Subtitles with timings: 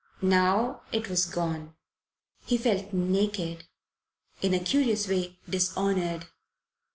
[0.23, 1.75] Now it was gone.
[2.43, 3.67] He felt naked
[4.41, 6.25] in a curious way dishonoured.